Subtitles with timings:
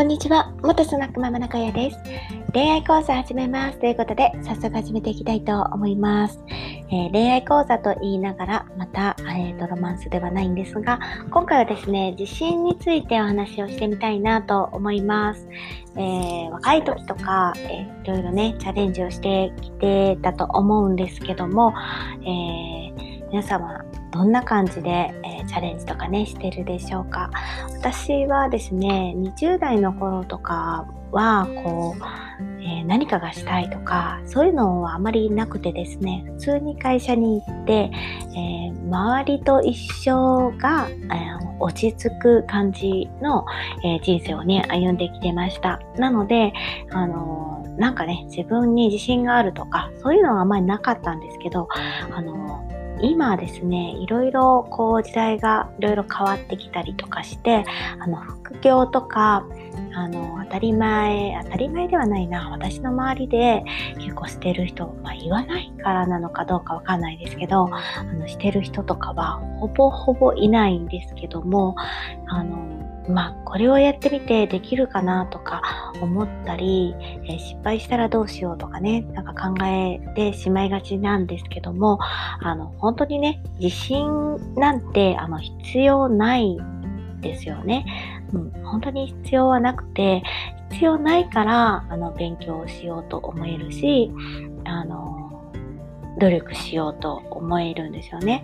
[0.00, 0.50] こんにちは。
[0.62, 1.98] 元スナックママ中谷です。
[2.54, 3.78] 恋愛講座始めます。
[3.80, 6.42] ということで、早速始めていきたいと思います。
[6.48, 11.00] えー、恋愛講座と言いながら、また、えーと、ロマンスではないんですが、
[11.30, 15.46] 今回はですね、自信についてお話をしてみたいなと思います。
[15.96, 21.74] えー、若い時とか、えー、いろいろね、チャレンジをしてきてたと思うんですけども、
[22.22, 27.30] えー、皆様、どんな感じで、えー、チャレンジとかね、してるでしょうか。
[27.78, 32.02] 私はですね、20代の頃とかは、こう、
[32.62, 39.74] えー、何かがしたいとか、そういうのはあまりなくてですね、普通に会社に行って、えー、周りと一
[40.08, 43.44] 緒が、えー、落ち着く感じの、
[43.84, 45.80] え人生をね、歩んできてました。
[45.96, 46.52] なので、
[46.90, 51.68] あのなんかね、自分に自信があるとか、そういうのはあまりなかったんですけど、
[52.14, 52.62] あの
[53.02, 57.64] 今ですね、いろいろこう時代がいろいろ変わってきたりとかして、
[57.98, 59.44] あの副業とか、
[59.94, 63.64] あの当たり前、当たり前ではないな、私の周りで
[63.98, 71.74] 結構してる人、まあ言わないからなのかどうかわかんないですけど、あのしてる人とかはほぼほぼいないんですけども、
[72.26, 81.98] あのまあ、これをやってみてできるかなとか思ったり、えー、失敗したらどうしようとかね、なんか考えてしまいがちなんですけども、
[82.40, 84.06] あの、本当にね、自信
[84.54, 86.58] なんて、あの、必要ない
[87.20, 87.84] ですよね。
[88.32, 90.22] うん、本当に必要はなくて、
[90.70, 94.12] 必要ないから、あの、勉強しようと思えるし、
[94.64, 95.52] あの、
[96.18, 98.42] 努力しようと思えるんですよね。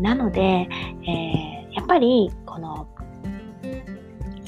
[0.00, 2.30] なので、えー、やっぱり、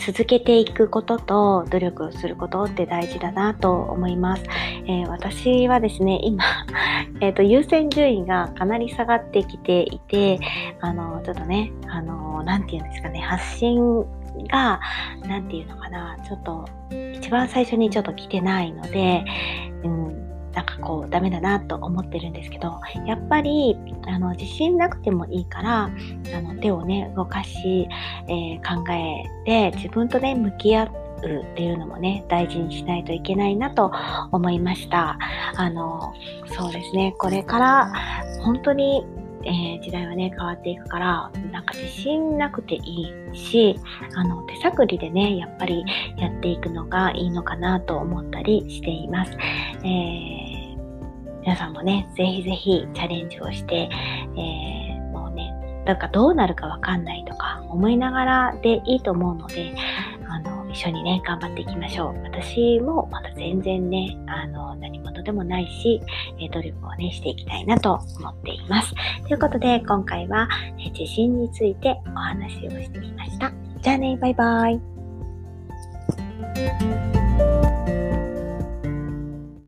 [0.06, 4.42] 続けていくことと努力をすることって大事だなと思います。
[4.86, 6.44] えー、私はですね、今、
[7.22, 10.38] えっ、ー、と、優先順位がかなり下がってきていて、
[10.80, 14.04] あの、ちょっとね、あの、なんて言うんですかね、発信
[14.50, 14.78] が、
[15.26, 16.66] なんていうのかな、ちょっと、
[17.14, 19.24] 一番最初にちょっと来てないので、
[20.54, 23.76] なんかこうダメだなと思ってるんですけどやっぱり
[24.06, 25.90] あの自信なくてもいいからあ
[26.40, 27.88] の手をね動かし、
[28.28, 33.92] えー、考えて自分とね向き合うっていうのもね大事にしないといけないなと
[34.30, 35.18] 思いました
[35.56, 36.12] あの
[36.56, 37.92] そうですねこれから
[38.42, 39.04] 本当に
[39.46, 43.78] えー、時代はね、変わっていくから、なんか自信なくていいし、
[44.14, 45.84] あの、手探りでね、やっぱり
[46.16, 49.32] やっていくのがいいのかなと思ったりしています。
[49.84, 50.33] えー、
[51.44, 55.52] 皆さんもね、ぜひぜひチャレンジをして、えー、もうね、
[55.84, 59.74] なんかどうなるかわかんないとか思いながらでいいと思うので、
[60.26, 62.22] あの、一緒にね、頑張っていきましょう。
[62.22, 66.00] 私もまだ全然ね、あの、何事でもないし、
[66.40, 68.94] え努力をね、していきたいなと思っています。
[69.28, 73.52] ということで、今回は、え自信についてお話をしてみました。
[73.82, 74.80] じゃあね、バイバイ。